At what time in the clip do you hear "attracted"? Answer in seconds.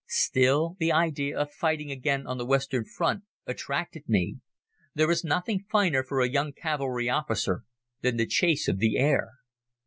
3.45-4.09